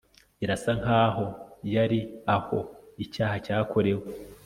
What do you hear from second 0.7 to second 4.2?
nkaho yari aho icyaha cyakorewe